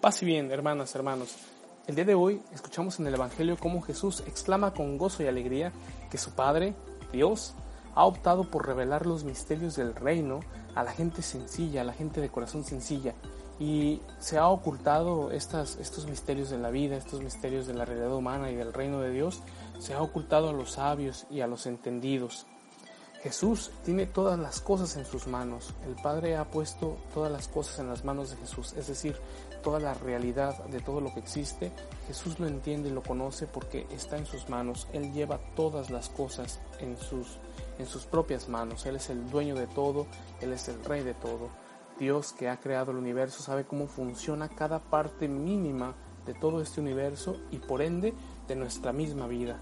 Paz 0.00 0.22
bien, 0.22 0.50
hermanas, 0.50 0.94
hermanos. 0.94 1.36
El 1.86 1.94
día 1.94 2.06
de 2.06 2.14
hoy 2.14 2.40
escuchamos 2.54 2.98
en 2.98 3.06
el 3.06 3.12
Evangelio 3.12 3.58
cómo 3.60 3.82
Jesús 3.82 4.24
exclama 4.26 4.72
con 4.72 4.96
gozo 4.96 5.22
y 5.22 5.26
alegría 5.26 5.72
que 6.10 6.16
su 6.16 6.30
Padre, 6.30 6.72
Dios, 7.12 7.52
ha 7.94 8.06
optado 8.06 8.44
por 8.44 8.66
revelar 8.66 9.04
los 9.04 9.24
misterios 9.24 9.76
del 9.76 9.94
reino 9.94 10.40
a 10.74 10.84
la 10.84 10.92
gente 10.92 11.20
sencilla, 11.20 11.82
a 11.82 11.84
la 11.84 11.92
gente 11.92 12.22
de 12.22 12.30
corazón 12.30 12.64
sencilla, 12.64 13.14
y 13.58 14.00
se 14.20 14.38
ha 14.38 14.48
ocultado 14.48 15.32
estas, 15.32 15.76
estos 15.76 16.06
misterios 16.06 16.48
de 16.48 16.56
la 16.56 16.70
vida, 16.70 16.96
estos 16.96 17.20
misterios 17.20 17.66
de 17.66 17.74
la 17.74 17.84
realidad 17.84 18.14
humana 18.14 18.50
y 18.50 18.54
del 18.54 18.72
reino 18.72 19.02
de 19.02 19.10
Dios, 19.10 19.42
se 19.80 19.92
ha 19.92 20.00
ocultado 20.00 20.48
a 20.48 20.54
los 20.54 20.70
sabios 20.72 21.26
y 21.28 21.42
a 21.42 21.46
los 21.46 21.66
entendidos. 21.66 22.46
Jesús 23.22 23.70
tiene 23.84 24.06
todas 24.06 24.38
las 24.38 24.62
cosas 24.62 24.96
en 24.96 25.04
sus 25.04 25.26
manos. 25.26 25.74
El 25.86 25.94
Padre 25.94 26.36
ha 26.36 26.50
puesto 26.50 26.96
todas 27.12 27.30
las 27.30 27.48
cosas 27.48 27.78
en 27.78 27.88
las 27.88 28.02
manos 28.02 28.30
de 28.30 28.36
Jesús, 28.36 28.72
es 28.78 28.86
decir, 28.86 29.16
toda 29.62 29.78
la 29.78 29.92
realidad 29.92 30.64
de 30.64 30.80
todo 30.80 31.02
lo 31.02 31.12
que 31.12 31.20
existe. 31.20 31.70
Jesús 32.06 32.40
lo 32.40 32.46
entiende 32.46 32.88
y 32.88 32.92
lo 32.92 33.02
conoce 33.02 33.46
porque 33.46 33.86
está 33.90 34.16
en 34.16 34.24
sus 34.24 34.48
manos. 34.48 34.88
Él 34.94 35.12
lleva 35.12 35.38
todas 35.54 35.90
las 35.90 36.08
cosas 36.08 36.60
en 36.78 36.96
sus, 36.96 37.38
en 37.78 37.84
sus 37.84 38.04
propias 38.04 38.48
manos. 38.48 38.86
Él 38.86 38.96
es 38.96 39.10
el 39.10 39.28
dueño 39.28 39.54
de 39.54 39.66
todo, 39.66 40.06
Él 40.40 40.54
es 40.54 40.68
el 40.68 40.82
rey 40.82 41.02
de 41.02 41.12
todo. 41.12 41.50
Dios 41.98 42.32
que 42.32 42.48
ha 42.48 42.58
creado 42.58 42.92
el 42.92 42.96
universo 42.96 43.42
sabe 43.42 43.66
cómo 43.66 43.86
funciona 43.86 44.48
cada 44.48 44.78
parte 44.78 45.28
mínima 45.28 45.94
de 46.24 46.32
todo 46.32 46.62
este 46.62 46.80
universo 46.80 47.36
y 47.50 47.58
por 47.58 47.82
ende 47.82 48.14
de 48.48 48.56
nuestra 48.56 48.92
misma 48.94 49.26
vida. 49.26 49.60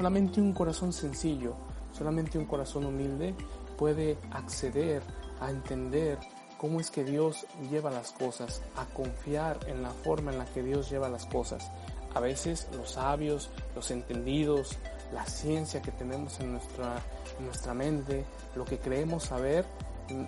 Solamente 0.00 0.40
un 0.40 0.54
corazón 0.54 0.94
sencillo, 0.94 1.52
solamente 1.92 2.38
un 2.38 2.46
corazón 2.46 2.86
humilde 2.86 3.34
puede 3.76 4.16
acceder 4.30 5.02
a 5.42 5.50
entender 5.50 6.18
cómo 6.56 6.80
es 6.80 6.90
que 6.90 7.04
Dios 7.04 7.44
lleva 7.70 7.90
las 7.90 8.10
cosas, 8.12 8.62
a 8.76 8.86
confiar 8.86 9.58
en 9.66 9.82
la 9.82 9.90
forma 9.90 10.32
en 10.32 10.38
la 10.38 10.46
que 10.46 10.62
Dios 10.62 10.88
lleva 10.88 11.10
las 11.10 11.26
cosas. 11.26 11.70
A 12.14 12.20
veces 12.20 12.66
los 12.78 12.92
sabios, 12.92 13.50
los 13.76 13.90
entendidos, 13.90 14.78
la 15.12 15.26
ciencia 15.26 15.82
que 15.82 15.90
tenemos 15.90 16.40
en 16.40 16.52
nuestra, 16.52 17.02
en 17.38 17.44
nuestra 17.44 17.74
mente, 17.74 18.24
lo 18.56 18.64
que 18.64 18.78
creemos 18.78 19.24
saber, 19.24 19.66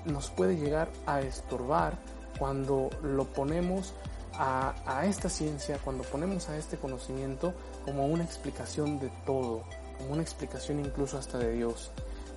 nos 0.05 0.29
puede 0.29 0.59
llegar 0.59 0.91
a 1.07 1.23
estorbar 1.23 1.97
cuando 2.39 2.91
lo 3.03 3.25
ponemos 3.25 3.95
a, 4.35 5.05
esta 5.07 5.29
ciencia, 5.29 5.79
cuando 5.85 6.05
ponemos 6.05 6.49
a 6.49 6.57
este 6.57 6.77
conocimiento 6.77 7.55
como 7.85 8.07
una 8.07 8.25
explicación 8.25 8.99
de 8.99 9.11
todo, 9.27 9.65
como 9.99 10.13
una 10.13 10.23
explicación 10.23 10.81
incluso 10.81 11.19
hasta 11.19 11.39
de 11.39 11.53
Dios. 11.53 11.91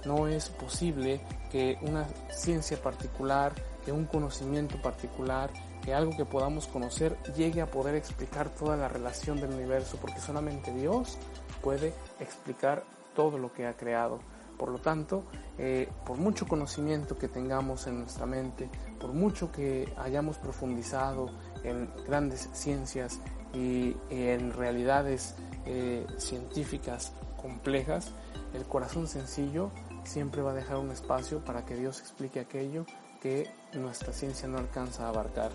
No 0.06 0.28
es 0.28 0.50
posible 0.50 1.22
que 1.52 1.78
una 1.82 2.08
ciencia 2.30 2.78
particular, 2.82 3.54
que 3.84 3.92
un 3.92 4.06
conocimiento 4.06 4.82
particular, 4.82 5.50
que 5.84 5.94
algo 5.94 6.16
que 6.16 6.26
podamos 6.26 6.68
conocer 6.68 7.18
llegue 7.36 7.62
a 7.62 7.72
poder 7.72 7.96
explicar 7.96 8.50
toda 8.50 8.76
la 8.78 8.88
relación 8.88 9.40
del 9.40 9.52
universo, 9.52 9.98
porque 10.02 10.20
solamente 10.20 10.74
Dios 10.74 11.18
puede 11.62 11.94
explicar 12.20 12.84
todo 13.16 13.38
lo 13.38 13.52
que 13.54 13.66
ha 13.66 13.74
creado. 13.74 14.20
Por 14.58 14.70
lo 14.70 14.80
tanto, 14.80 15.24
eh, 15.58 15.90
por 16.06 16.18
mucho 16.18 16.48
conocimiento 16.48 17.18
que 17.18 17.28
tengamos 17.28 17.88
en 17.88 18.00
nuestra 18.00 18.26
mente, 18.26 18.70
por 19.00 19.12
mucho 19.12 19.52
que 19.52 19.92
hayamos 19.98 20.38
profundizado 20.38 21.30
en 21.66 21.90
grandes 22.06 22.50
ciencias 22.54 23.20
y, 23.54 23.96
en 24.10 24.54
realidades 24.54 25.36
eh, 25.66 26.06
científicas 26.18 27.12
complejas, 27.42 28.12
el 28.54 28.66
corazón 28.66 29.08
sencillo 29.08 29.72
siempre 30.04 30.42
va 30.42 30.52
a 30.52 30.54
dejar 30.54 30.78
un 30.78 30.92
espacio 30.92 31.44
para 31.44 31.66
que 31.66 31.76
Dios 31.76 32.00
explique 32.00 32.40
aquello 32.40 32.86
que 33.22 33.50
nuestra 33.74 34.14
ciencia 34.14 34.48
no 34.48 34.58
alcanza 34.58 35.06
a 35.06 35.10
abarcar. 35.10 35.52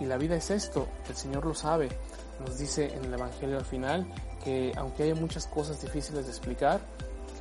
Y 0.00 0.04
la 0.06 0.16
vida 0.16 0.34
es 0.34 0.50
esto, 0.50 0.88
el 1.08 1.14
Señor 1.14 1.46
lo 1.46 1.54
sabe. 1.54 1.88
Nos 2.40 2.58
dice 2.58 2.92
en 2.92 3.04
el 3.04 3.14
Evangelio 3.14 3.58
al 3.58 3.64
final 3.64 4.06
que 4.42 4.72
aunque 4.76 5.04
haya 5.04 5.14
muchas 5.14 5.46
cosas 5.46 5.80
difíciles 5.80 6.24
de 6.24 6.30
explicar, 6.30 6.80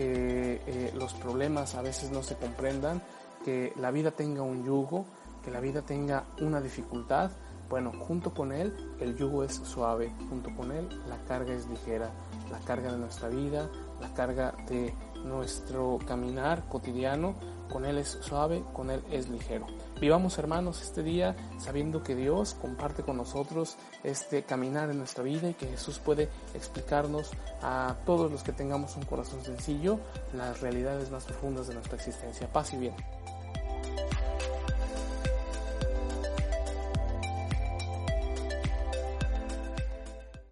que 0.02 0.62
eh, 0.66 0.92
los 0.96 1.14
problemas 1.14 1.76
a 1.76 1.84
veces 1.84 2.10
no 2.10 2.24
se 2.24 2.36
comprendan, 2.36 3.04
que 3.46 3.72
la 3.78 3.92
vida 3.92 4.10
tenga 4.10 4.42
un 4.42 4.64
yugo, 4.66 5.06
que 5.44 5.52
la 5.52 5.60
vida 5.60 5.84
tenga 5.84 6.24
una 6.40 6.60
dificultad, 6.60 7.30
bueno, 7.72 7.94
junto 7.98 8.34
con 8.34 8.52
Él 8.52 8.76
el 9.00 9.16
yugo 9.16 9.46
es 9.46 9.56
suave, 9.56 10.12
junto 10.30 10.54
con 10.58 10.74
Él 10.74 10.90
la 11.08 11.18
carga 11.24 11.54
es 11.54 11.68
ligera, 11.68 12.12
la 12.52 12.60
carga 12.60 12.92
de 12.92 12.98
nuestra 12.98 13.30
vida, 13.30 13.72
la 14.02 14.14
carga 14.14 14.54
de 14.68 14.94
nuestro 15.24 15.98
caminar 16.06 16.68
cotidiano, 16.68 17.34
con 17.72 17.86
Él 17.86 17.98
es 17.98 18.20
suave, 18.22 18.62
con 18.74 18.90
Él 18.90 19.02
es 19.10 19.30
ligero. 19.30 19.68
Vivamos 20.02 20.38
hermanos 20.38 20.82
este 20.82 21.02
día 21.02 21.34
sabiendo 21.60 22.04
que 22.04 22.14
Dios 22.14 22.56
comparte 22.56 23.04
con 23.04 23.16
nosotros 23.16 23.78
este 24.04 24.44
caminar 24.44 24.90
en 24.90 24.98
nuestra 24.98 25.24
vida 25.24 25.50
y 25.50 25.54
que 25.54 25.68
Jesús 25.68 25.98
puede 26.00 26.28
explicarnos 26.54 27.32
a 27.62 27.96
todos 28.06 28.30
los 28.30 28.44
que 28.44 28.52
tengamos 28.52 28.98
un 28.98 29.04
corazón 29.04 29.42
sencillo 29.46 29.98
las 30.34 30.60
realidades 30.60 31.10
más 31.10 31.24
profundas 31.24 31.70
de 31.70 31.76
nuestra 31.76 31.96
existencia. 31.96 32.52
Paz 32.52 32.74
y 32.74 32.78
bien. 32.78 32.96